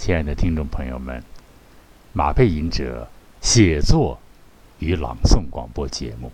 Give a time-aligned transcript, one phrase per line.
[0.00, 1.22] 亲爱的听众朋友们，
[2.14, 3.06] 马背吟者
[3.42, 4.18] 写作
[4.78, 6.32] 与朗诵广播节目，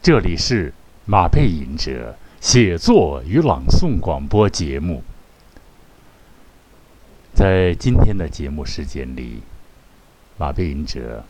[0.00, 0.72] 这里是
[1.04, 5.02] 马背吟者写作与朗诵广播节目。
[7.34, 9.42] 在今天的节目时间里，
[10.38, 11.26] 马背吟者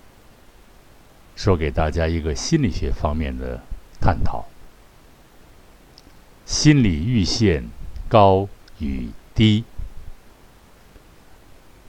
[1.34, 3.60] 说给大家一个心理学方面的
[4.00, 4.44] 探讨：
[6.44, 7.64] 心理阈限
[8.08, 9.64] 高与低。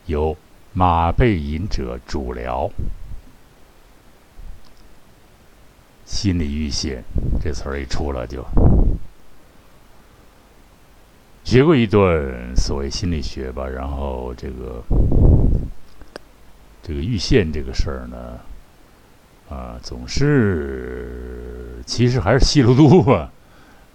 [0.08, 0.36] 由
[0.74, 2.70] 马背吟者主聊。
[6.06, 7.04] 心理阈限
[7.42, 8.42] 这词儿一出来就
[11.44, 14.82] 学过一段所谓心理学吧，然后这个
[16.82, 18.40] 这个阈限这个事儿呢，
[19.50, 23.30] 啊，总是其实还是稀里糊涂啊，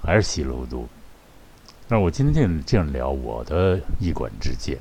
[0.02, 0.86] 还是稀里糊涂。
[1.88, 4.78] 那我今天这样聊我的一管之见。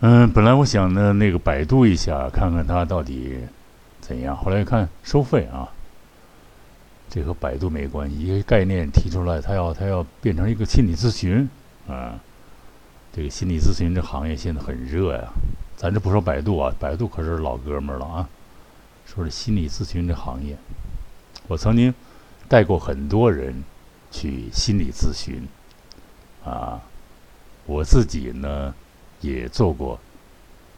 [0.00, 3.38] 嗯，本来我想呢，那个百度一下，看看它到底
[3.98, 4.36] 怎样。
[4.36, 5.66] 后来看收费啊，
[7.08, 8.18] 这和百度没关系。
[8.18, 11.48] 一个概念提出来，它要它要变成一个心理咨询
[11.88, 12.20] 啊。
[13.10, 15.32] 这个心理咨询这行业现在很热呀。
[15.78, 18.28] 咱这不说百度啊，百度可是老哥们儿了啊。
[19.06, 20.58] 说是心理咨询这行业，
[21.46, 21.94] 我曾经
[22.48, 23.64] 带过很多人
[24.10, 25.48] 去心理咨询
[26.44, 26.82] 啊，
[27.64, 28.74] 我自己呢。
[29.20, 29.98] 也做过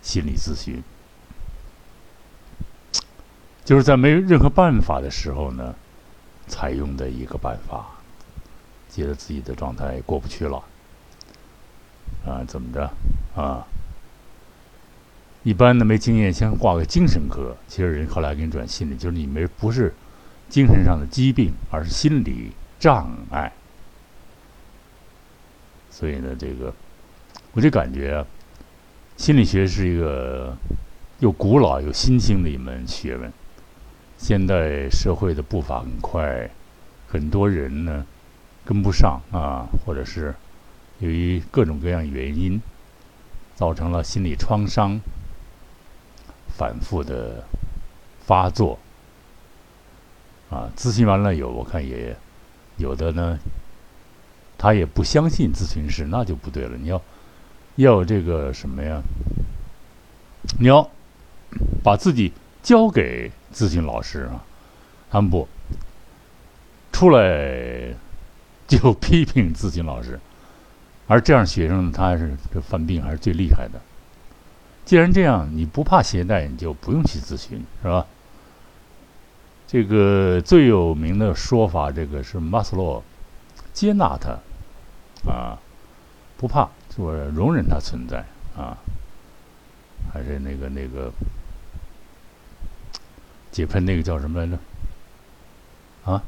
[0.03, 0.83] 心理咨询，
[3.65, 5.75] 就是在没有任何办法的时候呢，
[6.47, 7.87] 采用的一个办法。
[8.91, 10.65] 觉得自己的状态过不去了，
[12.27, 12.91] 啊，怎么着
[13.37, 13.65] 啊？
[15.45, 17.57] 一般的没经验，先挂个精神科。
[17.69, 19.95] 其实人后来给你转心理，就是你没不是
[20.49, 23.53] 精神上的疾病，而是心理障碍。
[25.91, 26.75] 所以呢，这个。
[27.59, 28.25] 我就感觉，
[29.17, 30.57] 心理学是一个
[31.19, 33.33] 又古老又新兴的一门学问。
[34.17, 36.49] 现代社会的步伐很快，
[37.09, 38.07] 很多人呢
[38.65, 40.33] 跟不上啊，或者是
[41.01, 42.63] 由于各种各样原因，
[43.57, 45.01] 造成了心理创伤
[46.57, 47.43] 反复的
[48.25, 48.79] 发作。
[50.49, 52.17] 啊，咨询完了有，我看也
[52.77, 53.37] 有的呢，
[54.57, 56.77] 他也不相信咨询师，那就不对了。
[56.81, 57.03] 你要。
[57.83, 59.01] 要这个什么呀？
[60.59, 60.91] 你要
[61.83, 64.45] 把自己交给咨询老师啊，
[65.11, 65.47] 他们不
[66.91, 67.95] 出来
[68.67, 70.19] 就批评咨询老师，
[71.07, 73.81] 而这样学生他是这犯病还是最厉害的。
[74.85, 78.05] 既然这样，你不怕携带，你就不用去咨询，是吧？
[79.69, 83.05] 这个最有名的说法，这个是马斯洛
[83.73, 85.61] 接纳他啊，
[86.37, 86.69] 不怕。
[86.99, 88.25] 我容忍它存在
[88.57, 88.77] 啊，
[90.13, 91.13] 还是那个那个
[93.53, 94.59] 解喷那个叫什么来着？
[96.11, 96.21] 啊，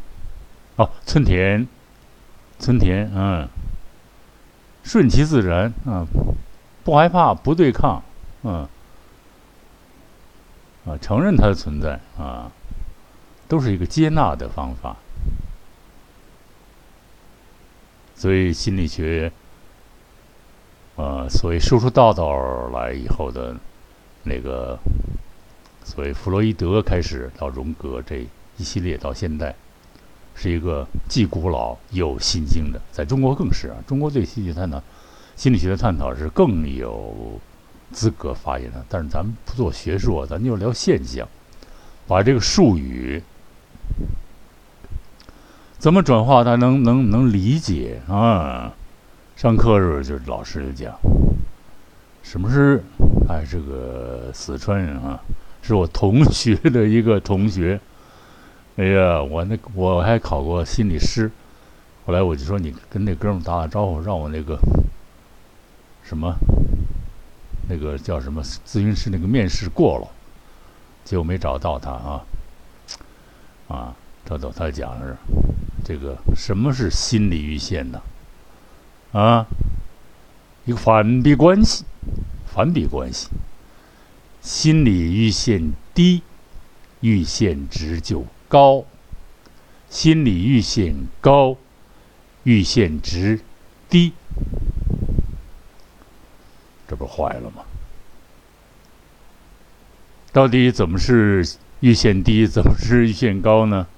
[0.76, 1.66] 哦，春田，
[2.60, 3.48] 春田，嗯，
[4.84, 6.06] 顺其自然啊，
[6.84, 8.00] 不害怕，不对抗，
[8.44, 8.69] 嗯，
[10.86, 12.53] 啊，承认它的存在啊，
[13.48, 14.97] 都是一个接纳的方法。
[18.14, 19.32] 所以心理学。
[21.00, 23.56] 呃，所谓说出道道来以后的，
[24.22, 24.78] 那个，
[25.82, 28.26] 所谓弗洛伊德开始到荣格这
[28.58, 29.54] 一系列到现在，
[30.34, 33.76] 是一个既古老又新兴的，在中国更是啊。
[33.86, 34.82] 中国对心理探讨、
[35.36, 37.40] 心理学的探讨是更有
[37.92, 38.84] 资格发言的。
[38.90, 41.26] 但是咱们不做学术，咱就聊现象，
[42.06, 43.22] 把这个术语
[45.78, 48.74] 怎么转化，他能能能理解啊。
[49.40, 50.94] 上课时候，就是老师就讲，
[52.22, 52.84] 什么是？
[53.26, 55.18] 哎，这个四川人啊，
[55.62, 57.80] 是我同学的一个同学。
[58.76, 61.30] 哎呀，我那我还考过心理师，
[62.04, 64.59] 后来我就说你跟那哥们打打招呼，让我那个
[66.03, 66.34] 什么，
[67.66, 70.09] 那个叫什么咨询师那个面试过了，
[71.03, 72.22] 结果没找到他啊。
[73.68, 75.16] 啊，这都他讲是
[75.82, 77.98] 这个什么是心理阈限呢？
[79.12, 79.47] 啊，
[80.65, 81.84] 一个反比关系，
[82.47, 83.28] 反比关系，
[84.41, 86.22] 心理阈限低，
[87.03, 88.84] 阈限值就高；
[89.89, 91.57] 心理阈限高，
[92.45, 93.41] 阈限值
[93.89, 94.12] 低，
[96.86, 97.65] 这不坏了吗？
[100.33, 101.45] 到底怎么是
[101.80, 103.89] 阈限低，怎么是阈限高呢？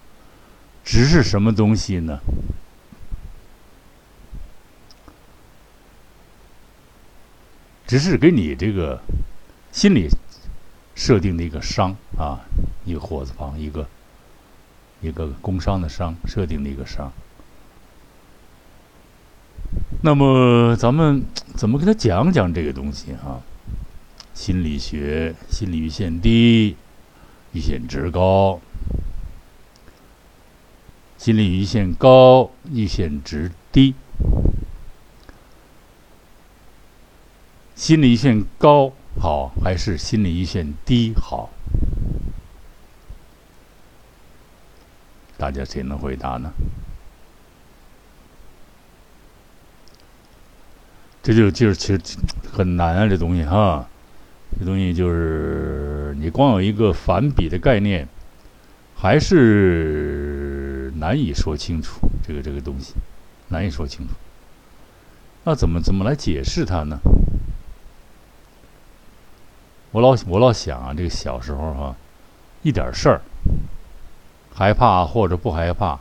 [0.82, 2.20] 值是什么东西呢？
[7.86, 9.00] 只是给你这个
[9.70, 10.08] 心理
[10.94, 12.40] 设定的一个伤啊，
[12.84, 13.86] 一个火字旁，一个
[15.00, 17.12] 一个工伤的伤，设定的一个伤。
[20.02, 21.24] 那么咱们
[21.54, 23.40] 怎么跟他讲讲这个东西啊？
[24.34, 26.76] 心理学，心理阈限低，
[27.54, 28.60] 阈限值高；
[31.18, 33.94] 心理阈限高，阈限值低。
[37.82, 41.50] 心理阈限高好，还是心理阈限低好？
[45.36, 46.52] 大家谁能回答呢？
[51.24, 52.00] 这就就是其实
[52.52, 53.84] 很难啊，这东西哈，
[54.56, 58.06] 这东西就是你光有一个反比的概念，
[58.94, 61.98] 还是难以说清楚。
[62.24, 62.94] 这个这个东西
[63.48, 64.14] 难以说清楚。
[65.42, 67.00] 那怎么怎么来解释它呢？
[69.92, 71.96] 我老我老想啊，这个小时候哈，
[72.62, 73.20] 一点事儿，
[74.52, 75.98] 害怕或者不害怕，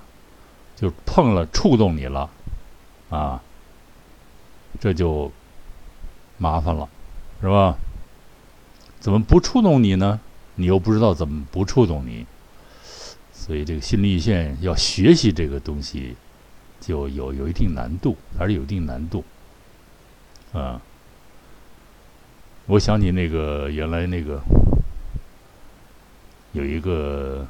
[0.76, 2.30] 就碰了触动你了，
[3.10, 3.42] 啊。
[4.80, 5.32] 这就
[6.38, 6.88] 麻烦了，
[7.42, 7.76] 是吧？
[9.00, 10.20] 怎么不触动你呢？
[10.56, 12.26] 你又不知道怎么不触动你，
[13.34, 16.16] 所以这个心理线要学习这个东西，
[16.80, 19.24] 就有有一定难度，还是有一定难度
[20.54, 20.82] 啊。
[22.71, 24.41] 我想起那个原来那个
[26.53, 27.45] 有一个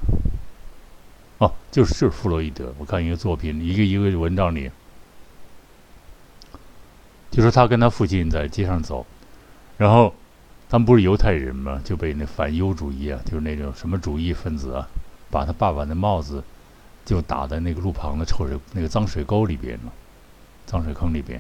[1.38, 4.72] 哦，就是就是弗洛伊德，我看一个作品，一个一个文章里。
[7.30, 9.06] 就说他跟他父亲在街上走，
[9.78, 10.12] 然后
[10.68, 14.90] 他们不是犹太人嘛，就被那反犹主义啊，就是那种什么主义分子啊，
[15.30, 16.44] 把他爸爸的帽子
[17.06, 19.94] 就打在那个路旁的臭水那个脏水沟里边了，
[20.66, 21.40] 脏水坑里边，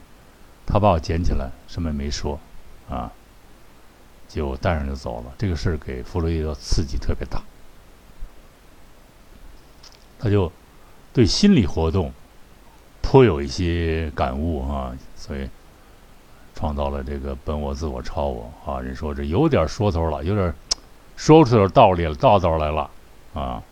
[0.67, 2.39] 他爸爸捡起来，什么也没说，
[2.87, 3.11] 啊，
[4.33, 5.33] 就带上就走了。
[5.37, 7.41] 这个事儿给弗洛伊德刺激特别大，
[10.19, 10.51] 他就
[11.13, 12.11] 对心理活动
[13.01, 15.49] 颇有一些感悟啊，所以。
[16.53, 18.79] 创造了这个本我、自我、超我啊！
[18.79, 20.53] 人说这有点说头了，有点
[21.15, 22.87] 说出点道理了，道道来了
[23.33, 23.63] 啊！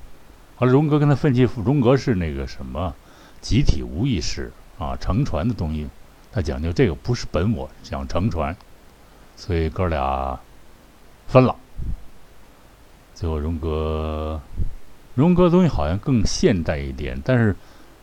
[0.58, 2.96] 而荣格跟他分析，荣格是那个什么
[3.42, 5.88] 集体无意识啊，乘船的东西，
[6.32, 8.56] 他讲究这个不是本我，讲乘船，
[9.36, 10.40] 所以哥俩
[11.30, 11.56] 分了。
[13.14, 14.42] 最后荣格，
[15.16, 17.56] 荣格的东西好像更现代一点，但是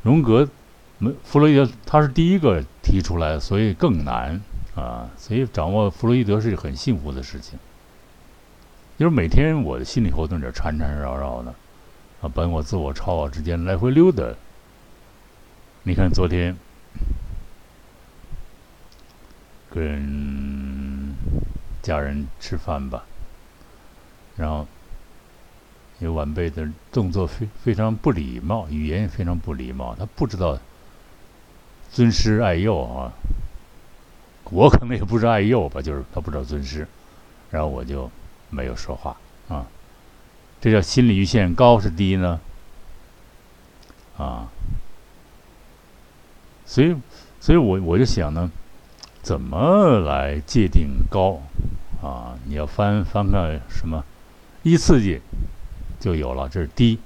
[0.02, 0.48] 荣格
[0.98, 4.40] 没弗洛伊德他是第一个提出来，所以更难。
[4.76, 7.58] 啊，所以掌握弗洛伊德是很幸福的事情。
[8.98, 11.54] 就是每天我的心理活动这缠缠绕绕的，
[12.20, 14.22] 啊，本我、自我、超我之间来回溜达。
[15.82, 16.54] 你看昨天
[19.70, 21.14] 跟
[21.80, 23.06] 家人吃饭吧，
[24.36, 24.66] 然后
[25.98, 30.58] 有晚辈的动作非非常不礼貌，语言也非常不礼貌，他不知道
[31.90, 33.12] 尊师爱幼啊。
[34.50, 36.86] 我可能也不知道爱幼吧，就是他不知道尊师，
[37.50, 38.10] 然后我就
[38.50, 39.16] 没有说话
[39.48, 39.66] 啊。
[40.60, 42.40] 这叫心理阈限高是低呢？
[44.16, 44.48] 啊，
[46.64, 46.96] 所以，
[47.40, 48.50] 所以我我就想呢，
[49.20, 51.40] 怎么来界定高
[52.02, 52.38] 啊？
[52.46, 54.04] 你要翻翻看什么
[54.66, 55.20] 一刺激
[56.00, 56.98] 就有了，这是低，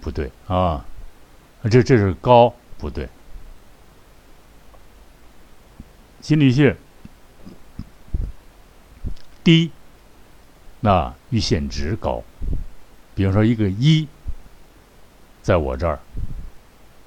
[0.00, 0.82] 不对啊，
[1.70, 3.06] 这这是高，不对。
[6.22, 6.74] 心理性
[9.44, 9.70] 低，
[10.80, 12.22] 那阈限值高。
[13.14, 14.08] 比方说，一个一，
[15.42, 16.00] 在我这儿，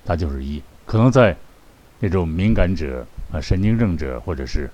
[0.05, 0.61] 它就是一。
[0.85, 1.35] 可能在
[1.97, 4.69] 那种敏感者啊、神经症者，或者是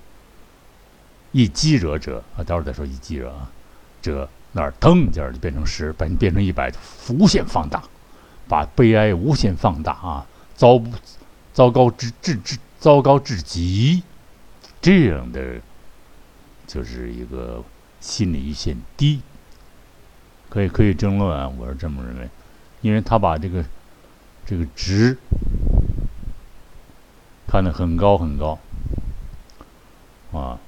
[1.30, 3.50] 易激惹者啊，待会儿再说易激惹啊，
[4.02, 6.70] 者那儿腾一下就变成十，把你变成一百，
[7.08, 7.82] 无限放大，
[8.46, 10.90] 把悲哀无限放大啊，糟不
[11.52, 14.02] 糟糕至至至糟糕至极。
[14.80, 15.60] 这样的
[16.66, 17.62] 就是一个
[18.00, 19.20] 心理阈限低，
[20.48, 22.28] 可以可以争论啊，我是这么认为，
[22.80, 23.64] 因为他把这个
[24.44, 25.16] 这个值
[27.46, 28.58] 看得很高很高，
[30.32, 30.58] 啊，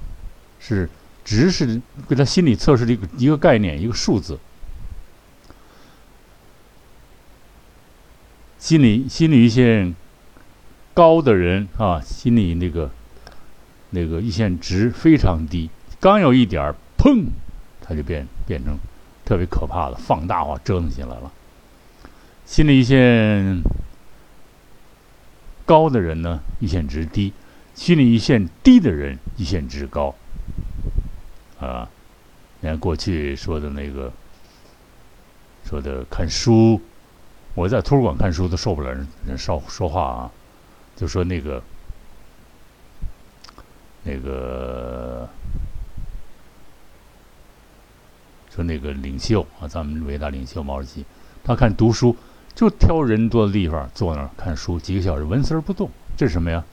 [0.61, 0.89] 是
[1.25, 4.39] 值是给他心理测试的一个一个概念一个数字，
[8.59, 9.95] 心理心理一线
[10.93, 12.91] 高的人啊，心理那个。
[13.91, 17.27] 那个一线值非常低，刚有一点儿，砰，
[17.81, 18.77] 他就变变成
[19.25, 21.31] 特别可怕的放大化折腾起来了。
[22.45, 23.63] 心理一线
[25.65, 27.31] 高的人呢，一线值低；
[27.73, 30.13] 心理一线低的人，一线值高。
[31.65, 31.89] 啊，
[32.61, 34.13] 你看过去说的那个，
[35.65, 36.81] 说的看书，
[37.55, 40.31] 我在图书馆看书都受不了人人说说话啊，
[40.95, 41.63] 就说那个
[44.03, 45.29] 那个
[48.51, 51.05] 说那个领袖啊，咱们伟大领袖毛主席，
[51.43, 52.15] 他看读书
[52.55, 56.65] 就挑人多的地方坐那儿看书几个小时，纹丝儿不动，这是什么呀？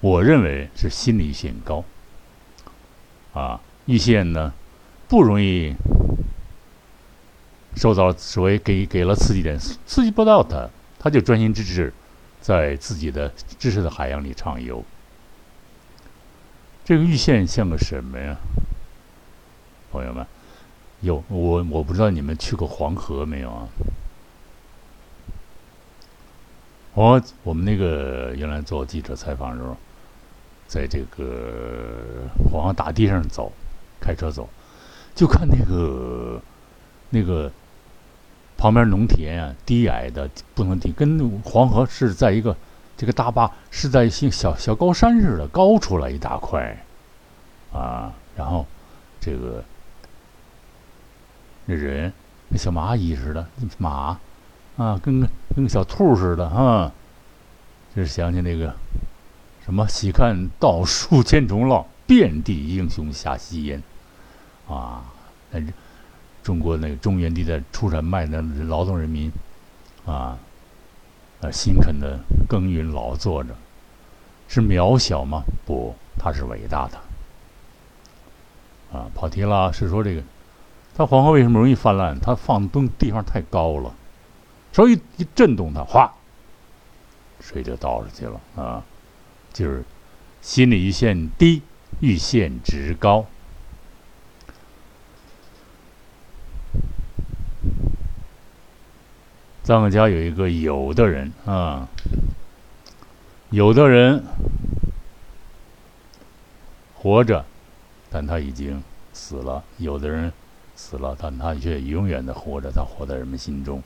[0.00, 1.84] 我认为是心理性高。
[3.32, 4.52] 啊，玉县呢
[5.08, 5.74] 不容易
[7.76, 11.92] 受到所谓给给了刺激点，刺激不到他，他就专心致志
[12.40, 14.82] 在自己的知识的海洋里畅游。
[16.84, 18.36] 这个玉县像个什么呀？
[19.92, 20.26] 朋友们，
[21.00, 23.68] 有我我不知道你们去过黄河没有啊？
[26.94, 29.76] 我我们那个原来做记者采访的时候。
[30.66, 33.52] 在这个黄河大堤上走，
[34.04, 34.46] 开车走，
[35.14, 36.38] 就看那个
[37.08, 37.50] 那个
[38.58, 42.54] 旁边农田啊，低矮的不能低，跟黄河是在一个
[42.98, 46.76] 这个大坝是在像小小高山似的高出来一大块
[47.72, 48.66] 啊，然后
[49.18, 49.64] 这个
[51.64, 52.12] 那人
[52.50, 53.46] 跟小蚂蚁似的
[53.78, 54.20] 马
[54.76, 56.92] 啊，跟个跟个小兔似的啊，
[57.96, 58.74] 就是想起那个。
[59.64, 59.88] 什么？
[59.88, 63.82] 喜看道树千重浪，遍地英雄下夕烟。
[64.68, 65.04] 啊，
[65.50, 65.60] 那
[66.42, 69.30] 中国那个中原地带出产麦的劳动人民，
[70.06, 70.38] 啊，
[71.40, 72.18] 呃，辛恳的
[72.48, 73.54] 耕耘劳作着，
[74.48, 75.42] 是渺小吗？
[75.66, 76.98] 不，他是伟大的。
[78.92, 80.22] 啊，跑题了，是说这个，
[80.94, 82.18] 它黄河为什么容易泛滥？
[82.20, 83.92] 它放东地方太高了，
[84.72, 86.14] 稍微一震动它，哗，
[87.40, 88.84] 水就倒出去了啊。
[89.52, 89.84] 就是
[90.40, 91.62] 心理阈限低，
[92.00, 93.26] 阈限值高。
[99.64, 101.88] 咱们家有一个有的人啊，
[103.48, 104.22] 有的人
[106.94, 107.42] 活着，
[108.10, 108.82] 但他已经
[109.14, 110.30] 死了；有的人
[110.76, 113.82] 死了，但他却永远的活着，他活在人们心中。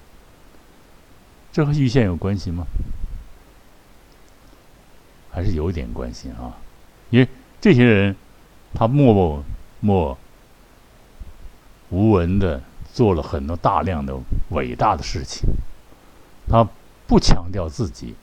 [1.52, 2.66] 这和阈限有关系吗？
[5.30, 6.58] 还是有点关系啊，
[7.10, 7.28] 因为
[7.60, 8.16] 这些人，
[8.74, 9.44] 他默
[9.78, 10.18] 默
[11.90, 12.60] 无闻的
[12.92, 14.18] 做了很多大量的
[14.50, 15.48] 伟大的事情，
[16.48, 16.66] 他
[17.06, 18.14] 不强调自己，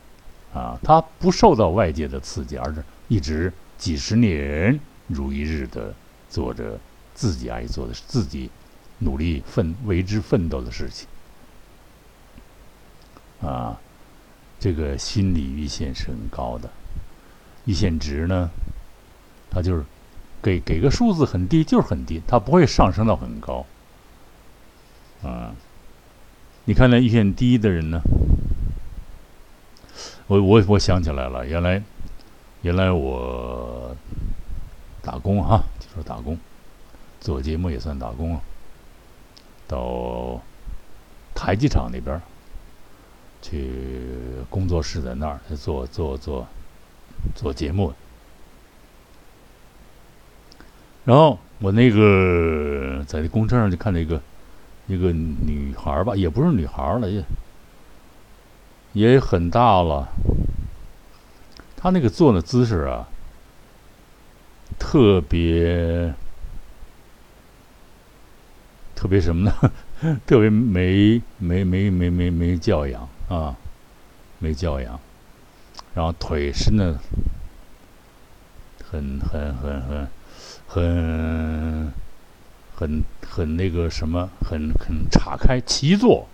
[0.53, 5.93] 啊，他不受到外界的刺激，而是一直几十年如一日的
[6.29, 6.79] 做着
[7.13, 8.49] 自己爱做的、自己
[8.99, 11.07] 努力奋为之奋斗的事情，
[13.41, 13.79] 啊，
[14.59, 16.69] 这个心理阈限是很高的。
[17.65, 18.49] 阈限值呢，
[19.49, 19.83] 它就是
[20.41, 23.65] 给给个数字很低，就是很低，它不会上升到很高。
[25.23, 25.55] 啊，
[26.65, 28.01] 你看那阈限低的人呢，
[30.27, 31.81] 我我我想起来了，原来
[32.61, 33.95] 原来我
[35.01, 36.37] 打工哈，就说打工，
[37.21, 38.41] 做节目也算打工啊，
[39.67, 40.41] 到
[41.33, 42.21] 台机厂那边
[43.41, 43.71] 去
[44.49, 46.47] 工作室在那儿做做做。
[47.33, 47.91] 做节目，
[51.05, 54.21] 然后我那个在那公车上就看到一个
[54.87, 57.23] 一个女孩吧，也不是女孩了，也
[58.93, 60.07] 也很大了。
[61.75, 63.07] 她那个坐的姿势啊，
[64.79, 66.13] 特别
[68.95, 69.71] 特别什么呢？
[70.25, 73.55] 特别没没没没没没教养啊，
[74.39, 74.99] 没教养。
[75.93, 76.99] 然后腿伸的
[78.83, 80.07] 很很很很很
[80.67, 80.87] 很
[81.87, 81.93] 很
[82.75, 86.27] 很很那个什么，很很岔开齐坐。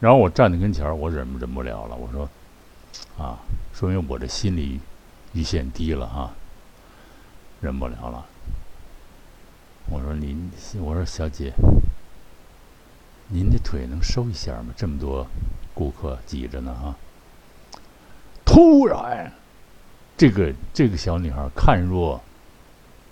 [0.00, 2.28] 然后我站在跟前儿，我忍忍不了了，我说
[3.18, 3.38] ：“啊，
[3.74, 4.80] 说明我这心理
[5.34, 6.32] 阈限低了啊，
[7.60, 8.24] 忍不了了。”
[9.90, 11.52] 我说：“您，我说小姐，
[13.28, 14.72] 您的腿能收一下吗？
[14.76, 15.26] 这么多
[15.74, 16.96] 顾客挤着呢啊。”
[18.46, 19.32] 突然，
[20.16, 22.20] 这个这个小女孩看若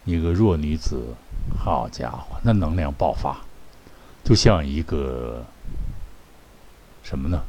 [0.05, 1.15] 一个弱女子，
[1.59, 3.37] 好家伙，那能量爆发，
[4.25, 5.45] 就像一个
[7.03, 7.43] 什么呢？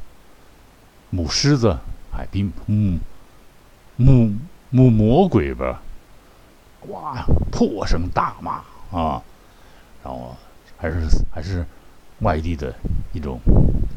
[1.10, 1.76] 母狮子，
[2.12, 2.98] 哎，比母
[3.96, 4.32] 母
[4.70, 5.80] 母魔鬼吧，
[6.88, 9.22] 哇，破声大骂啊，
[10.04, 10.36] 然后
[10.76, 11.64] 还是还是
[12.20, 12.74] 外地的
[13.12, 13.40] 一种。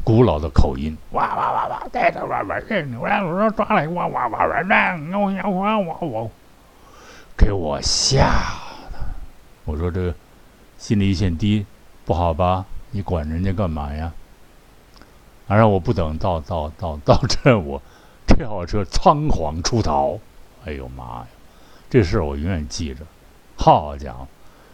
[0.04, 6.30] 古老的口音，哇哇哇哇，带着哇哇人，我我抓来哇哇哇哇人，我我我我，
[7.36, 8.26] 给我吓！
[9.64, 10.14] 我说这
[10.78, 11.64] 心理一线低，
[12.04, 12.66] 不好吧？
[12.90, 14.12] 你管人家干嘛呀？
[15.46, 17.80] 然后我不等到到到到这，我
[18.26, 20.18] 跳车仓皇出逃。
[20.64, 21.26] 哎呦妈呀！
[21.90, 23.04] 这事儿我永远记着。
[23.56, 24.26] 好家伙！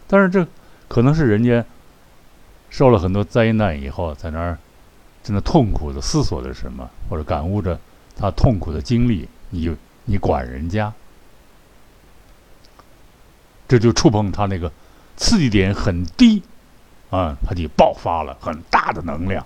[0.07, 0.47] 但是这
[0.87, 1.63] 可能是人家
[2.69, 4.57] 受了很多灾难以后，在那儿
[5.21, 7.79] 真的痛苦的思索着什么，或者感悟着
[8.15, 9.27] 他痛苦的经历。
[9.49, 10.93] 你你管人家，
[13.67, 14.71] 这就触碰他那个
[15.19, 16.41] 刺激点很低
[17.09, 19.45] 啊，他就爆发了很大的能量，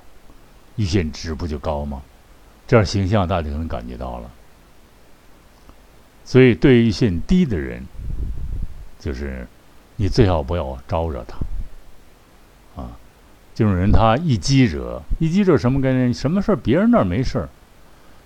[0.78, 2.04] 阈限值不就高吗？
[2.68, 4.30] 这样形象大家就能感觉到了。
[6.24, 7.84] 所以对于阈限低的人，
[9.00, 9.48] 就是
[9.96, 12.92] 你最好不要招惹他啊。
[13.56, 16.14] 这种人他一激惹，一激惹什么概念？
[16.14, 17.50] 什么事儿别人那儿没事儿，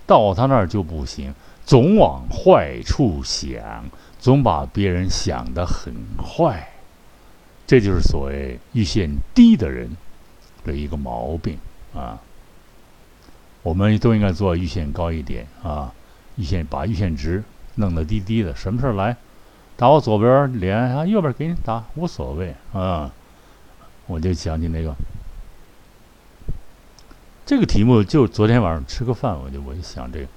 [0.05, 1.33] 到他那儿就不行。
[1.65, 3.85] 总往坏处想，
[4.19, 6.69] 总把别人想得很坏，
[7.67, 9.95] 这就是所谓预限低的人
[10.63, 11.59] 的一个毛病
[11.93, 12.19] 啊。
[13.61, 15.93] 我们都应该做预限高一点啊，
[16.37, 17.43] 预限把预限值
[17.75, 18.55] 弄得低低的。
[18.55, 19.17] 什么事儿来，
[19.75, 23.13] 打我左边脸啊，右边给你打，无所谓啊。
[24.05, 24.95] 我就想起那个
[27.45, 30.27] 这个题目，就昨天晚上吃个饭，我就我就想这个。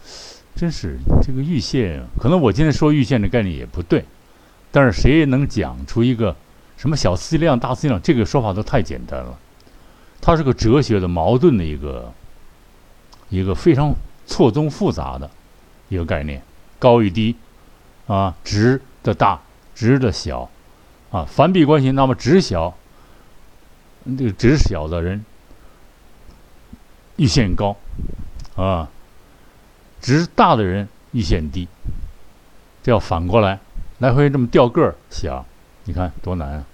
[0.57, 4.05] 真是这个预限，可能我今天说预限的概念也不对，
[4.73, 6.37] 但是谁能讲出一个
[6.81, 8.01] 什么小思量、大思量？
[8.01, 9.39] 这个说法都太简单了。
[10.19, 12.11] 它是个哲学的矛盾的一个
[13.29, 13.95] 一个非常
[14.27, 15.31] 错综复杂的
[15.91, 16.43] 一个概念，
[16.79, 17.37] 高与低
[18.07, 19.39] 啊，值的大，
[19.75, 20.49] 值的小
[21.11, 22.75] 啊，反比关系，那么值小，
[24.17, 25.23] 这个值小的人
[27.19, 27.77] 阈限高
[28.57, 28.89] 啊。
[30.01, 31.69] 值大的人阈限低，
[32.83, 33.61] 这要反过来，
[33.99, 35.45] 来回这么掉个儿想，
[35.85, 36.65] 你看多难啊！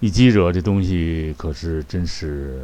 [0.00, 2.58] 一激惹这东西可是真是，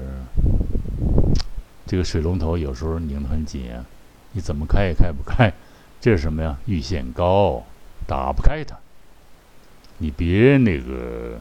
[1.86, 3.84] 这个水龙头有时候拧得很紧啊，
[4.32, 5.52] 你怎么开也开不开，
[6.00, 6.56] 这是什么呀？
[6.66, 7.62] 阈限高，
[8.06, 8.74] 打不开它。
[9.98, 11.38] 你别那个，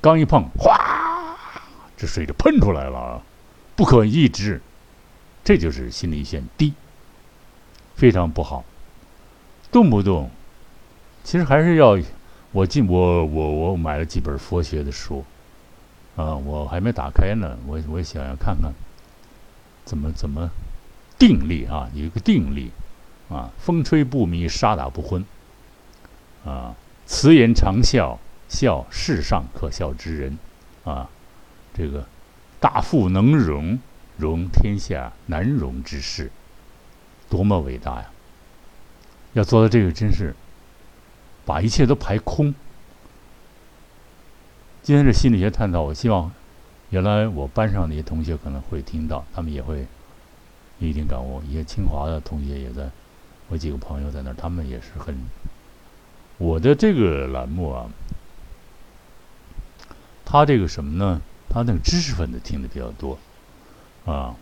[0.00, 1.36] 刚一碰，哗，
[1.96, 3.22] 这水就喷出来了。
[3.76, 4.60] 不可抑制，
[5.44, 6.74] 这就是心理线低，
[7.94, 8.64] 非常不好。
[9.70, 10.28] 动不动，
[11.22, 11.96] 其实还是要
[12.54, 15.24] 我进我我我买了几本佛学的书，
[16.14, 17.58] 啊，我还没打开呢。
[17.66, 18.72] 我我想要看看，
[19.84, 20.48] 怎么怎么
[21.18, 21.90] 定力啊？
[21.94, 22.70] 有一个定力
[23.28, 25.24] 啊，风吹不迷，沙打不昏
[26.44, 30.38] 啊，慈颜常笑，笑世上可笑之人
[30.84, 31.10] 啊，
[31.74, 32.06] 这个。
[32.60, 33.78] 大富能容，
[34.16, 36.30] 容天下难容之事，
[37.28, 38.10] 多么伟大呀！
[39.34, 40.34] 要做到这个，真是
[41.44, 42.54] 把一切都排空。
[44.82, 46.30] 今天是心理学探讨，我希望
[46.90, 49.86] 原来我班上那些同学可能会听到，他们也会
[50.78, 51.42] 有一定感悟。
[51.48, 52.90] 一些清华的同学也在，
[53.48, 55.14] 我几个朋友在那儿，他们也是很。
[56.36, 57.86] 我的这个栏目啊，
[60.24, 61.20] 他这个什么呢？
[61.48, 63.16] 他那个知识分子听的比较多，
[64.04, 64.34] 啊，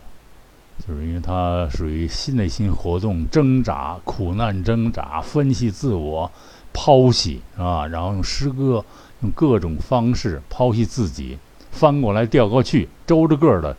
[0.79, 6.31] 就是因为他属于心内心活动、挣扎、苦难、挣扎、分析自我、
[6.73, 8.83] 剖析啊，然后用诗歌、
[9.21, 11.37] 用各种方式剖析自己，
[11.71, 13.77] 翻过来调过去，周着个儿的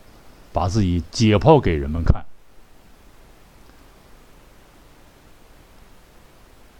[0.52, 2.24] 把自己解剖给人们看。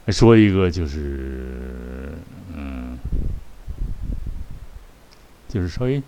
[0.09, 2.17] 说一个就是，
[2.55, 2.97] 嗯，
[5.49, 6.03] 就是稍微。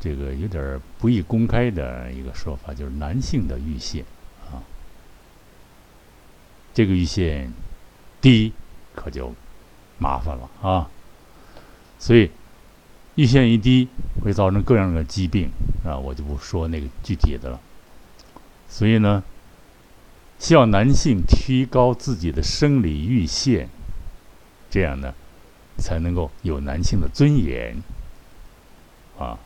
[0.00, 4.04] 这个有点不易公开的一个说法，就是男性的阈限
[4.46, 4.62] 啊，
[6.72, 7.52] 这个阈限
[8.20, 8.52] 低
[8.98, 9.32] 可就
[9.98, 10.90] 麻烦了啊。
[11.98, 12.30] 所以
[13.16, 13.88] 阈限一低，
[14.22, 15.48] 会造成各样的疾病
[15.84, 17.60] 啊，我就不说那个具体的了。
[18.68, 19.22] 所以呢，
[20.38, 23.68] 希望男性提高自己的生理阈限，
[24.70, 25.14] 这样呢，
[25.78, 27.82] 才能够有男性的尊严
[29.18, 29.38] 啊。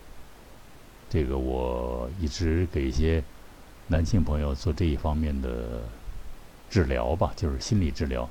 [1.09, 3.23] 这个我一直给一些
[3.89, 5.83] 男性朋友做这一方面的
[6.69, 8.29] 治疗吧，就是心理治疗，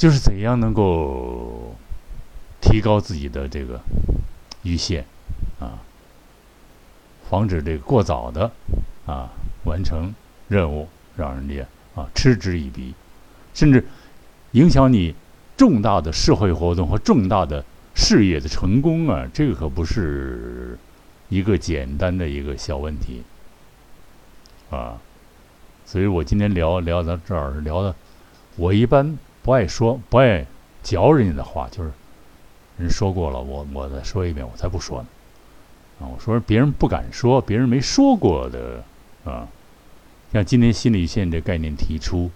[0.00, 1.76] 就是怎样能够
[2.58, 3.78] 提高自己的这个
[4.64, 5.04] 阈限
[5.60, 5.76] 啊，
[7.28, 8.50] 防止这个过早的
[9.04, 9.28] 啊
[9.66, 10.14] 完成
[10.48, 12.94] 任务，让人家啊嗤之以鼻，
[13.52, 13.86] 甚至
[14.52, 15.14] 影响你
[15.54, 17.62] 重大的社会活动和重大的。
[17.92, 20.78] 事业的成功啊，这个可不是
[21.28, 23.22] 一个简单的一个小问题
[24.70, 24.96] 啊，
[25.84, 27.94] 所以我今天聊聊到这儿，聊的
[28.56, 29.18] 我一般
[29.50, 30.46] 不爱说，不爱
[30.80, 31.90] 嚼人家的话，就是
[32.78, 35.08] 人说过了，我我再说一遍，我才不说呢。
[35.98, 38.84] 啊，我说别人不敢说，别人没说过的
[39.24, 39.48] 啊。
[40.32, 42.30] 像今天心理线这概念提出，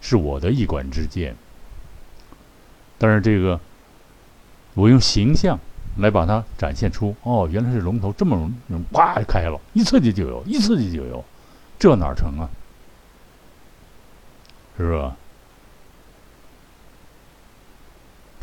[0.00, 1.36] 是我的一管之见。
[2.96, 3.60] 但是这个，
[4.72, 5.60] 我用形象
[5.98, 11.22] 来把它展现出，哦，原来是龙头这么容易，哗开了，一刺激就有，一刺激就有，
[11.78, 12.48] 这哪成啊？
[14.78, 15.14] 是吧？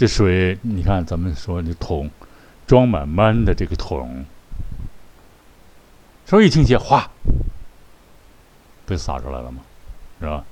[0.01, 2.09] 这水，你看咱们说这桶
[2.65, 4.25] 装满满的这个桶，
[6.25, 7.07] 稍微一倾斜，哗，
[8.87, 9.61] 不就洒出来了吗？
[10.19, 10.43] 是吧？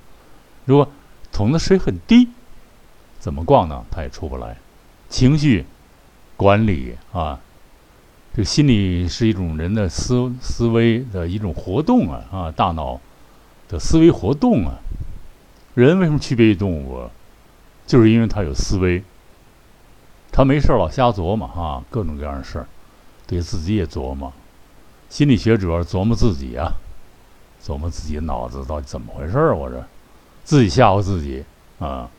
[0.65, 0.87] 如果
[1.31, 2.29] 桶的水很低，
[3.17, 3.83] 怎么逛呢？
[3.89, 4.55] 它也出不来。
[5.09, 5.65] 情绪
[6.37, 7.39] 管理啊，
[8.35, 13.01] 这心理是一种人的思思维的一种活动啊啊，大脑
[13.67, 14.75] 的思维活动啊。
[15.73, 17.09] 人为什么区别于动物？
[17.87, 19.03] 就是因为他有思维，
[20.31, 22.67] 他没事老瞎琢磨啊，各种各样的事儿，
[23.27, 24.31] 对自己也琢磨。
[25.09, 26.71] 心理学主要琢磨自己啊，
[27.63, 29.55] 琢磨自己脑子到底怎么回事儿。
[29.55, 29.83] 我这
[30.43, 31.43] 自己吓唬自己
[31.79, 32.09] 啊。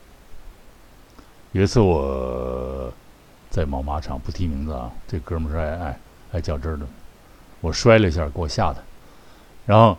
[1.53, 2.91] 有一次我
[3.49, 5.99] 在某马场不提名字啊，这哥们儿是爱爱
[6.33, 6.85] 爱较真儿的，
[7.61, 8.83] 我摔了一下，给我吓的，
[9.65, 9.97] 然后。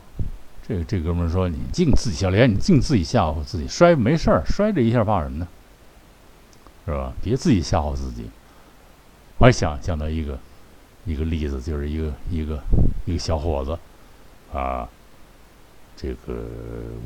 [0.64, 5.48] 这这哥们儿说：“你净自己小莲，你净自己吓唬自己，摔没事儿，摔这一下怕什么呢？
[6.86, 7.12] 是吧？
[7.22, 8.30] 别自己吓唬自己。”
[9.38, 10.38] 我还想想到一个
[11.04, 12.62] 一个例子，就是一个一个
[13.04, 13.76] 一个小伙子
[14.56, 14.88] 啊，
[15.96, 16.44] 这个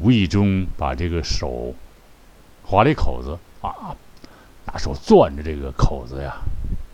[0.03, 1.75] 无意中把这个手
[2.63, 3.97] 划了一口子啊，
[4.67, 6.37] 拿手攥着这个口子呀，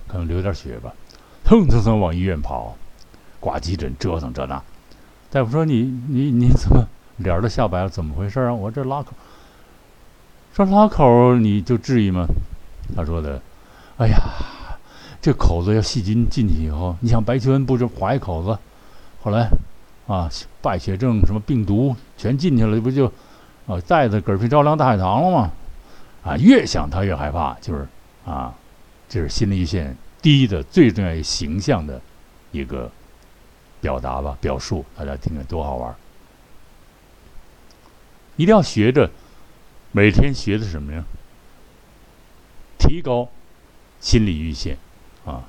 [0.07, 0.93] 可能流点血吧，
[1.45, 2.77] 蹭蹭蹭往医院跑，
[3.41, 4.63] 挂急诊，折腾这那。
[5.31, 7.89] 大夫说：“你你你怎么脸都吓白了？
[7.89, 8.53] 怎么回事啊？
[8.53, 9.13] 我这拉口，
[10.55, 12.27] 说拉口你就至于吗？”
[12.95, 13.41] 他说的
[13.99, 14.17] ：“哎呀，
[15.21, 18.59] 这口子要细菌进去以后，你想白求恩不是划一口子，
[19.23, 19.49] 后来
[20.07, 20.29] 啊
[20.61, 23.07] 败血症什么病毒全进去了，不就
[23.67, 25.51] 啊带着嗝屁着凉大海棠了吗？
[26.25, 27.87] 啊，越想他越害怕，就是
[28.25, 28.55] 啊，
[29.09, 32.01] 这是心理线低的最重要形象的
[32.51, 32.91] 一个。”
[33.83, 35.93] 表达吧，表述，大家听听多好玩
[38.37, 39.11] 一定要学着，
[39.91, 41.03] 每天学的什么呀？
[42.83, 43.29] 提高
[44.01, 44.77] 心理阈限
[45.25, 45.45] 啊！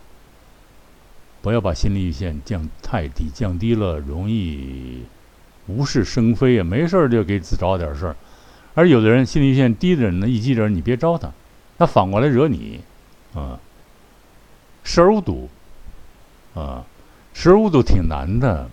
[1.41, 5.03] 不要把心理阈限降太低，降低了容易
[5.65, 8.15] 无事生非啊，没事儿就给自找点事儿。
[8.75, 11.31] 而有的人心理阈限低的人呢，一记人你别招他，
[11.79, 12.81] 他反过来惹你
[13.33, 13.59] 啊，
[14.83, 15.49] 视而无睹
[16.53, 16.85] 啊。
[17.33, 18.69] 食物都挺难的，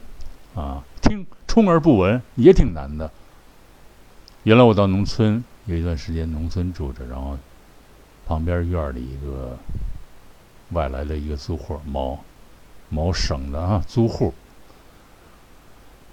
[0.55, 3.11] 啊，听充而不闻也挺难的。
[4.43, 7.39] 原来我到农村有一段时间，农村住着，然后
[8.31, 9.59] 旁边院里一个
[10.71, 12.17] 外来的一个租户，某
[12.89, 14.33] 某省的啊租户，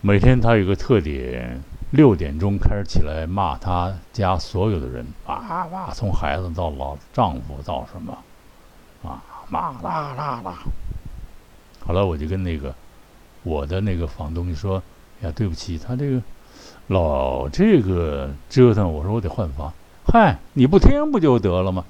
[0.01, 8.17] 每天他有个特点，六点钟开始起来骂他家所有的人，哇哇，从孩子到老丈夫到什么，
[9.03, 10.57] 啊骂啦啦啦。
[11.85, 12.73] 后来我就跟那个
[13.43, 14.81] 我的那个房东说
[15.21, 16.19] ：“呀，对不起，他这个
[16.87, 19.71] 老这个折腾，我说我得换房。
[20.11, 21.85] 嗨，你不听不就得了吗？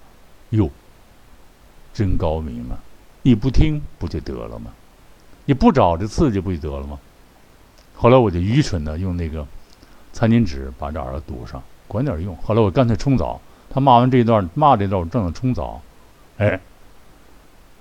[0.51, 0.69] 哟，
[1.93, 2.79] 真高明啊！
[3.21, 4.71] 你不听不就得了吗？
[5.45, 6.99] 你不找这刺激不就得了吗？
[7.95, 9.45] 后来我就愚蠢的用那个
[10.13, 12.35] 餐巾纸把这耳朵堵上，管点用。
[12.37, 13.41] 后来我干脆冲澡。
[13.69, 15.81] 他骂完这一段，骂这段，我正在冲澡，
[16.37, 16.59] 哎。”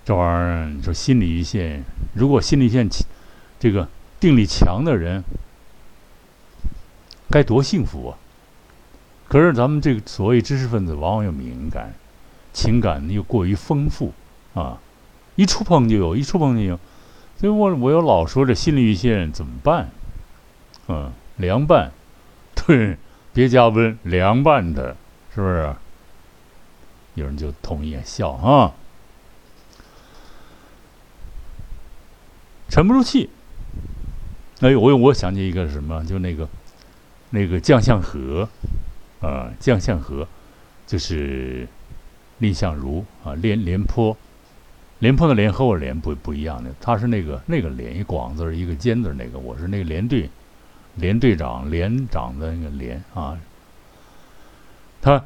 [0.04, 1.82] 这玩意儿，你说心理一线，
[2.14, 2.88] 如果心理线
[3.58, 3.88] 这个
[4.20, 5.24] 定力强的人，
[7.28, 8.18] 该多幸福啊！
[9.26, 11.92] 可是咱们这个所谓知识分子，往往又敏感，
[12.56, 14.14] 情感又过于丰富
[14.54, 14.80] 啊，
[15.34, 16.80] 一触碰就有，一触碰就有。
[17.36, 19.90] 所以我我又老说这心理一线怎么办？
[20.88, 21.92] 嗯，凉拌，
[22.54, 22.96] 对，
[23.34, 24.96] 别加温，凉拌的，
[25.34, 25.76] 是不是？
[27.12, 28.72] 有人就同意笑啊。
[32.70, 33.28] 沉不住气。
[34.60, 36.48] 哎，我我想起一个什么，就那个
[37.28, 38.48] 那个将相和，
[39.20, 40.26] 啊，将相和，
[40.86, 41.68] 就是
[42.38, 44.16] 蔺相如啊，廉廉颇，
[44.98, 50.28] 廉颇的廉和我廉不不一样的，他是那个那个廉一广字一个尖字那个，我是那个连队
[50.96, 53.38] 连队长连长的那个连啊，
[55.00, 55.22] 他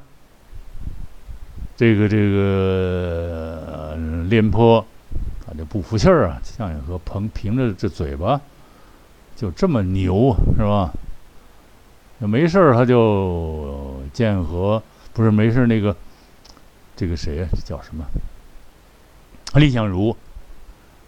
[1.77, 3.97] 这个这个
[4.29, 4.85] 廉颇。
[5.45, 6.41] 他就不服气儿啊！
[6.45, 8.41] 项羽和凭凭着这嘴巴，
[9.35, 10.93] 就这么牛是吧？
[12.21, 14.81] 没事儿他就建和
[15.13, 15.97] 不是没事儿那个
[17.01, 17.49] 这个谁呀？
[17.53, 18.05] 这叫什么？
[19.55, 20.15] 蔺相如，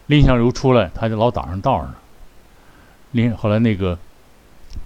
[0.07, 1.95] 蔺相如出来，他就老挡上道儿呢。
[3.11, 3.99] 蔺后来那个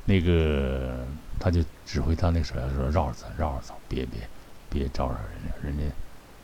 [0.05, 1.07] 那个，
[1.39, 4.19] 他就指挥他那手下说：“绕着走，绕着走，别别
[4.69, 5.85] 别招惹人家，人家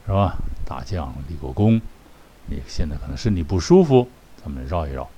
[0.06, 0.36] 是吧？
[0.64, 1.82] 大将立过功，
[2.46, 4.08] 你现在可能身体不舒服，
[4.40, 5.10] 咱们绕一绕。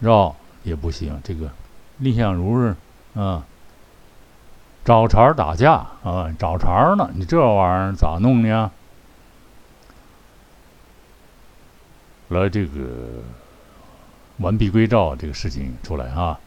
[0.00, 1.48] 绕也不行，这个
[1.98, 2.74] 蔺相如是
[3.14, 3.46] 啊。”
[4.84, 6.34] 找茬打架啊！
[6.38, 7.08] 找茬呢？
[7.14, 8.70] 你这玩意儿咋弄呢？
[12.28, 13.22] 来，这个
[14.38, 16.40] 完璧归赵这个事情出来啊！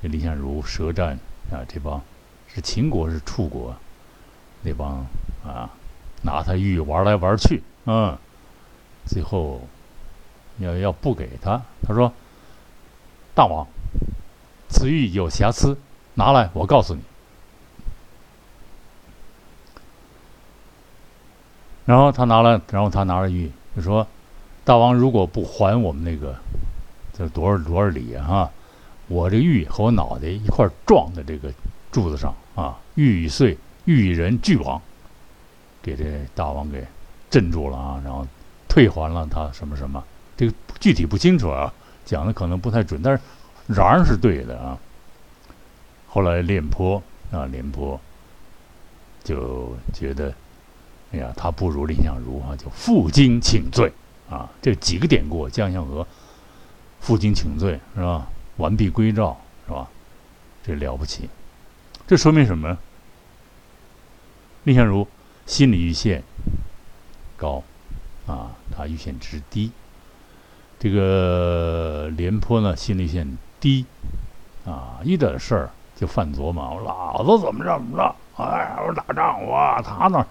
[0.00, 1.18] 这蔺相如舌战
[1.50, 2.00] 啊，这帮
[2.46, 3.74] 是秦国是楚国
[4.62, 5.04] 那帮
[5.44, 5.68] 啊，
[6.22, 8.16] 拿他玉玩来玩去，嗯，
[9.06, 9.60] 最后
[10.58, 12.12] 要要不给他，他说
[13.34, 13.66] ：“大王，
[14.68, 15.76] 此玉有瑕疵，
[16.14, 17.00] 拿来，我告诉你。”
[21.84, 24.06] 然后他拿了，然后他拿了玉，就说
[24.64, 26.36] ：“大王如果不还我们那个，
[27.12, 28.48] 这多少多少礼啊？
[29.08, 31.52] 我这玉和我脑袋一块撞在这个
[31.90, 32.78] 柱子上啊！
[32.94, 34.80] 玉碎，玉人俱亡，
[35.82, 36.86] 给这大王给
[37.28, 38.00] 镇住了啊！
[38.04, 38.24] 然后
[38.68, 40.02] 退还了他什么什么，
[40.36, 41.72] 这个具体不清楚啊，
[42.04, 43.20] 讲的可能不太准，但是
[43.74, 44.78] 瓤儿是对的啊。
[46.08, 48.00] 后来廉颇啊，廉颇
[49.24, 50.32] 就觉得。”
[51.12, 53.92] 哎呀，他不如蔺相如啊，就负荆请罪
[54.30, 54.48] 啊！
[54.62, 56.06] 这几个典故，将相和
[57.00, 58.26] 负荆请罪是吧？
[58.56, 59.86] 完璧归赵是吧？
[60.64, 61.28] 这了不起，
[62.06, 62.78] 这说明什么？
[64.64, 65.06] 蔺相如
[65.44, 66.22] 心理阈限
[67.36, 67.62] 高
[68.26, 69.70] 啊，他阈限值低。
[70.78, 73.84] 这个 廉颇呢，心理线低
[74.64, 78.16] 啊，一点事儿就犯琢磨，老子怎么着怎么着？
[78.42, 80.26] 哎，我打仗我他那。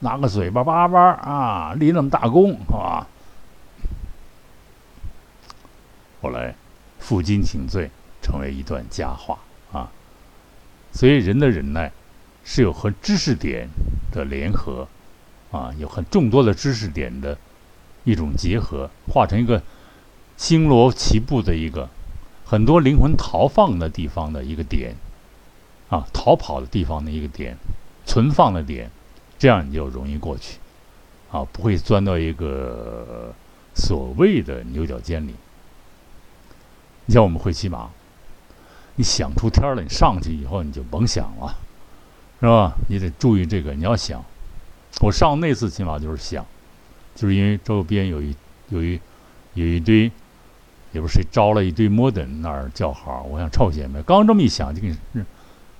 [0.00, 3.06] 拿个嘴巴叭叭啊，立那么大功，是吧？
[6.20, 6.54] 后来
[6.98, 7.90] 负荆请罪，
[8.22, 9.38] 成为一段佳话
[9.72, 9.90] 啊。
[10.92, 11.92] 所以人的忍耐
[12.44, 13.68] 是有和知识点
[14.12, 14.86] 的联合
[15.50, 17.36] 啊，有很众多的知识点的
[18.04, 19.62] 一种结合，化成一个
[20.36, 21.88] 星罗棋布的一个
[22.44, 24.94] 很多灵魂逃放的地方的一个点
[25.88, 27.56] 啊，逃跑的地方的一个点，
[28.06, 28.90] 存放的点。
[29.38, 30.58] 这样你就容易过去，
[31.30, 33.32] 啊，不会钻到一个
[33.74, 35.34] 所谓的牛角尖里。
[37.06, 37.88] 你像我们会骑马，
[38.96, 41.56] 你想出天了，你上去以后你就甭想了，
[42.40, 42.72] 是吧？
[42.88, 44.22] 你得注意这个，你要想。
[45.00, 46.44] 我上那次骑马就是想，
[47.14, 48.34] 就是因为周边有一
[48.70, 49.00] 有一
[49.54, 50.10] 有一堆，
[50.92, 55.22] 也不是谁招了一堆摩登那儿叫好，我想臭姐妹，刚这么一想就给你，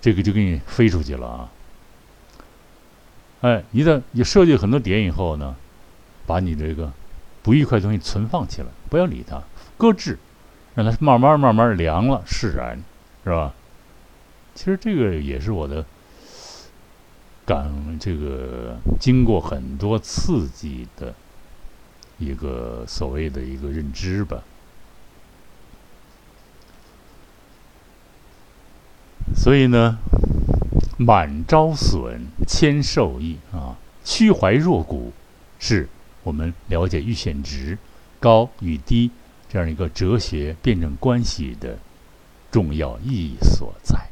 [0.00, 1.50] 这个就给你飞出去了啊。
[3.40, 5.55] 哎，你的你设计很多点以后呢，
[6.27, 6.92] 把你这个
[7.40, 9.40] 不愉快的东西存放起来，不要理它，
[9.77, 10.18] 搁置，
[10.74, 12.83] 让它慢慢慢慢凉了释然，
[13.22, 13.55] 是吧？
[14.57, 15.85] 其实这个也是我的
[17.46, 21.14] 感，这个经过很多刺激的
[22.18, 24.42] 一个所谓的一个认知吧。
[29.37, 29.96] 所以呢。
[31.00, 33.76] 满招损，谦受益啊！
[34.04, 35.12] 虚怀若谷，
[35.61, 35.88] 是
[36.24, 37.78] 我们了解阈限值
[38.18, 39.12] 高与低
[39.48, 41.78] 这样一个哲学辩证关系的
[42.50, 44.08] 重要意义所在。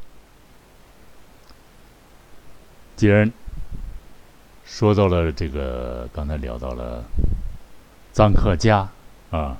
[2.95, 3.31] 既然
[4.63, 7.03] 说到了这个，刚才聊到了
[8.13, 8.87] 臧克家
[9.29, 9.57] 啊，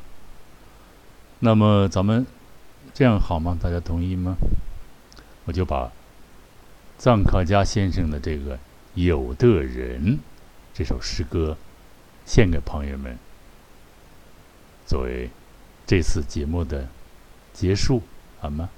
[1.39, 2.25] 那么咱们
[2.93, 3.57] 这样好吗？
[3.61, 4.37] 大家同意吗？
[5.43, 5.91] 我就把。
[6.99, 8.55] 臧克家先生的这个
[8.95, 10.17] 《有的人》
[10.73, 11.55] 这首诗歌，
[12.25, 13.17] 献给朋友们，
[14.85, 15.29] 作为
[15.85, 16.87] 这次节目的
[17.53, 18.01] 结束，
[18.39, 18.69] 好吗？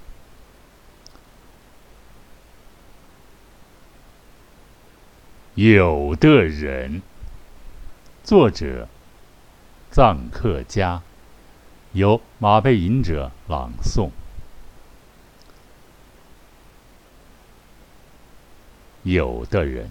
[5.55, 7.01] 有的人，
[8.23, 8.87] 作者
[9.93, 11.01] 臧克家，
[11.93, 14.09] 由马背吟者朗诵。
[19.03, 19.89] 有的人，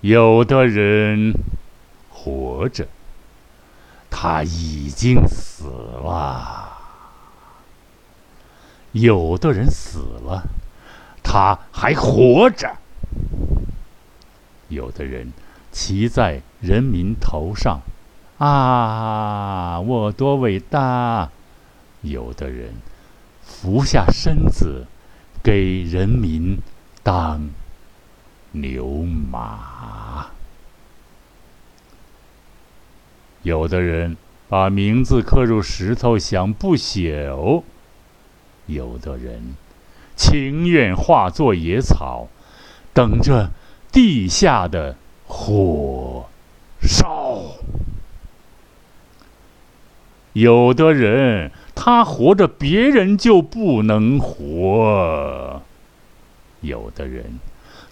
[0.00, 1.32] 有的人
[2.08, 2.86] 活着，
[4.08, 6.68] 他已经死了；
[8.92, 10.44] 有的人死了，
[11.22, 12.76] 他还活着；
[14.68, 15.32] 有的人
[15.72, 17.80] 骑在人民头上，
[18.38, 21.28] 啊，我多伟大；
[22.02, 22.72] 有的人
[23.42, 24.86] 俯下身子。
[25.44, 26.58] 给人民
[27.02, 27.50] 当
[28.52, 30.28] 牛马。
[33.42, 34.16] 有的人
[34.48, 37.62] 把名字刻入石头，想不朽；
[38.64, 39.54] 有的人
[40.16, 42.28] 情愿化作野草，
[42.94, 43.50] 等着
[43.92, 46.24] 地下的火
[46.80, 47.42] 烧。
[50.32, 55.62] 有的人他活着，别人就不能活；
[56.60, 57.38] 有的人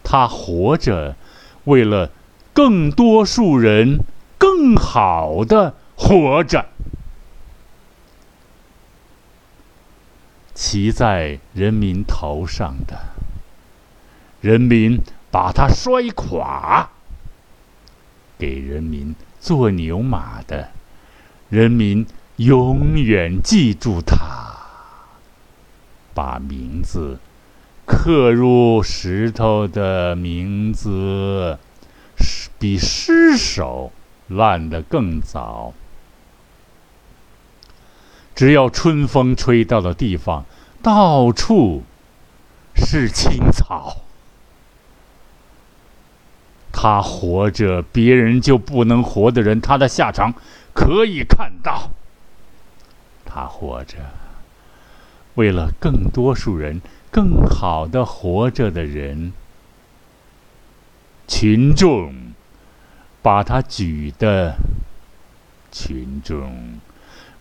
[0.03, 1.17] 他活着，
[1.65, 2.11] 为了
[2.53, 4.01] 更多数人。
[4.39, 6.67] 更好的活着，
[10.53, 12.99] 骑在人民头上的，
[14.41, 14.99] 人民
[15.31, 16.89] 把他摔垮；
[18.37, 20.71] 给人民做牛马的，
[21.49, 22.05] 人民
[22.45, 24.17] 永远记住他。
[26.15, 27.19] 把名字
[27.87, 31.59] 刻入石头的名字，
[32.59, 33.93] 比尸首。
[34.29, 35.75] 烂得更早。
[38.35, 40.47] 只要春风吹到的地方，
[40.83, 41.83] 到处
[42.75, 43.97] 是青草。
[46.73, 50.33] 他活着，别人就不能活的人，他的下场
[50.73, 51.91] 可以看到。
[53.33, 53.97] 他活着，
[55.37, 59.33] 为了更多数人更好的活着的人，
[61.27, 62.15] 群众。
[63.25, 64.57] 把他举的
[65.71, 66.81] 群众，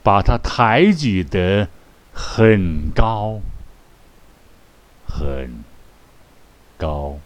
[0.04, 1.70] 把他抬举的
[2.14, 3.42] 很高，
[5.08, 5.64] 很
[6.78, 7.18] 高。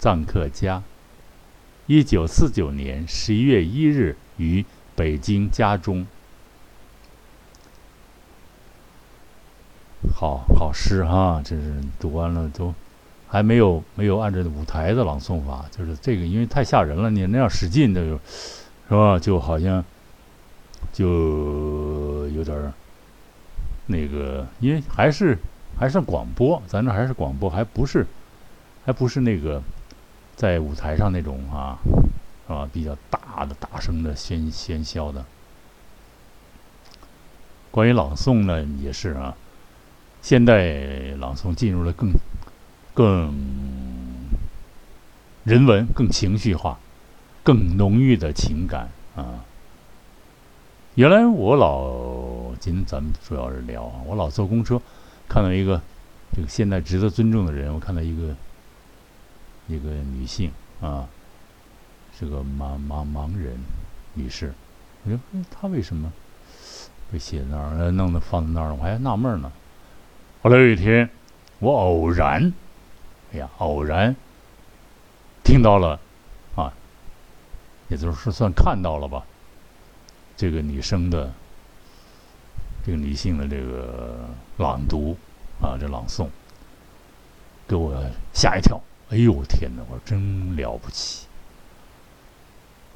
[0.00, 0.82] 臧克家，
[1.86, 4.64] 一九四九年十一月一日于
[4.96, 6.04] 北京家中。
[10.14, 12.74] 好好诗哈，这是读完了都。
[13.30, 18.18] 还没有没有按照舞台的朗诵法，就是这个，因为太吓人了，你那样使劲，的，是
[18.88, 19.18] 吧？
[19.18, 19.84] 就好像，
[20.94, 22.72] 就有点，
[23.84, 25.36] 那个，因为还是
[25.78, 28.06] 还是广播，咱这还是广播，还不是，
[28.86, 29.62] 还不是那个，
[30.34, 31.76] 在舞台上那种啊，
[32.48, 35.22] 啊，比较大的、大声的、喧喧嚣的。
[37.70, 39.36] 关于朗诵呢，也是啊，
[40.22, 40.74] 现代
[41.18, 42.12] 朗诵进入了更。
[42.94, 43.32] 更
[45.44, 46.80] 人文、更情绪化、
[47.44, 49.44] 更浓郁的情感啊！
[50.96, 54.82] 原来我老今天咱们主要是聊，我老坐公车，
[55.28, 55.80] 看到一个
[56.34, 58.34] 这个现在值得尊重的人，我看到一个
[59.68, 60.50] 一个女性
[60.80, 61.08] 啊，
[62.18, 63.56] 是个盲盲盲人
[64.14, 64.52] 女士，
[65.04, 65.20] 我说
[65.52, 66.12] 她为什么
[67.12, 69.52] 被写那儿，弄得放在那儿我还纳闷呢。
[70.48, 71.10] 后来有一天，
[71.58, 72.54] 我偶然。
[73.34, 74.16] 哎呀，偶然
[75.44, 76.00] 听到了，
[76.56, 76.72] 啊，
[77.88, 79.22] 也就是说算看到了吧。
[80.38, 81.30] 这个女生的，
[82.82, 85.14] 这个女性的这个朗读
[85.60, 86.28] 啊，这朗诵，
[87.66, 88.80] 给我吓一跳。
[89.10, 89.82] 哎呦天哪！
[89.90, 91.26] 我说真了不起。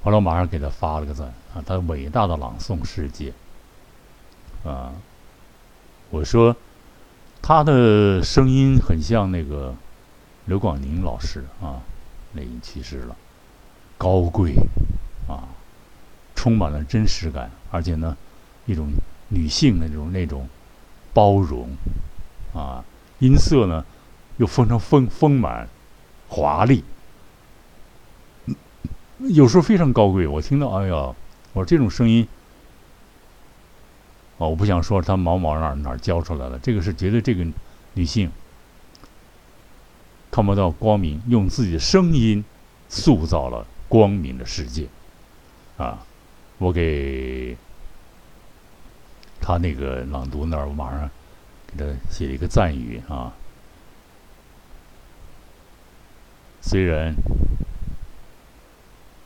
[0.02, 3.30] 后来我马上给她发了个赞啊，她伟大的朗诵世界
[4.64, 4.94] 啊。
[6.08, 6.56] 我说
[7.42, 9.74] 她的声音很像那个。
[10.46, 11.80] 刘广宁老师啊，
[12.32, 13.16] 那已经去世了。
[13.96, 14.54] 高贵
[15.28, 15.46] 啊，
[16.34, 18.16] 充满了真实感，而且呢，
[18.66, 18.88] 一种
[19.28, 20.48] 女性的那种那种
[21.14, 21.68] 包容
[22.52, 22.84] 啊，
[23.20, 23.84] 音色呢
[24.38, 25.68] 又非常丰丰满、
[26.28, 26.82] 华丽，
[29.18, 30.26] 有时候非常高贵。
[30.26, 31.14] 我听到，哎呀，
[31.52, 32.26] 我说这种声音，
[34.48, 37.46] 我不想说他毛毛哪哪教出来的，这个是绝对这个
[37.94, 38.30] 女性。
[40.30, 42.42] 看不到光明，用自己的声音
[42.88, 44.88] 塑造了光明的世界。
[45.76, 46.06] 啊，
[46.56, 47.56] 我给
[49.40, 51.10] 他那个朗读那儿，我马上
[51.66, 53.34] 给他写一个赞语啊。
[56.62, 57.14] 虽然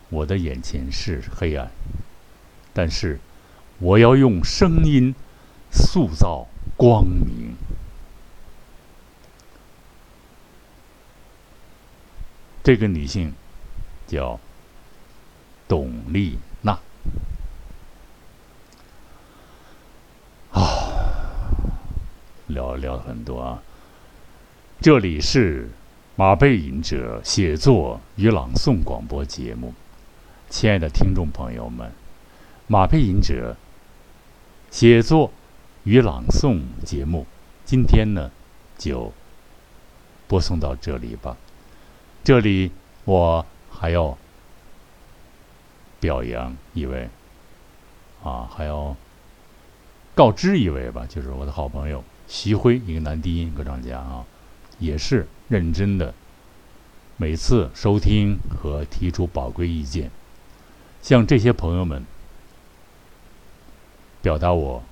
[0.08, 1.70] 我的眼前是黑暗，
[2.72, 3.20] 但是
[3.78, 5.14] 我要用声音
[5.70, 6.46] 塑造
[6.76, 7.54] 光明。
[12.62, 13.32] 这个女性
[14.06, 14.40] 叫
[15.68, 16.78] 董丽娜
[20.52, 20.60] 啊，
[22.46, 23.62] 聊聊很多啊。
[24.80, 25.68] 这里是
[26.16, 29.74] 马背吟者写作与朗诵广播节目，
[30.48, 31.92] 亲爱的听众朋友们，
[32.66, 33.56] 马背吟者
[34.70, 35.32] 写作
[35.84, 37.26] 与朗诵节目
[37.64, 38.30] 今天呢
[38.76, 39.12] 就
[40.28, 41.36] 播送到这里吧。
[42.22, 42.72] 这里
[43.04, 44.18] 我还要
[46.00, 47.08] 表扬一位，
[48.22, 48.96] 啊，还要
[50.14, 54.24] 告知一位吧，就是我的好朋友徐辉，一个男低音歌唱家啊，
[54.78, 56.12] 也是认真的，
[57.16, 60.10] 每次收听和提出宝贵意见，
[61.00, 62.04] 向这些朋友们
[64.26, 64.82] 表达我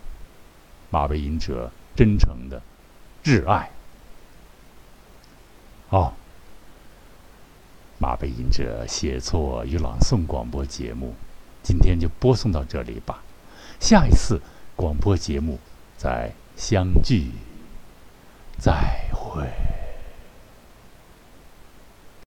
[0.90, 2.62] 马背吟者真诚的
[3.24, 3.68] 挚爱。
[5.88, 6.14] 好，
[7.98, 11.12] 马背吟者写作与朗诵广播节目，
[11.64, 13.24] 今天就播送到这里吧。
[13.80, 14.40] 下一次
[14.76, 15.58] 广播节目
[15.96, 17.32] 再相聚，
[18.60, 19.73] 再会。